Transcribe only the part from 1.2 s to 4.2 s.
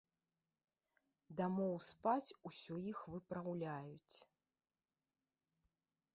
Дамоў спаць усё іх выпраўляюць.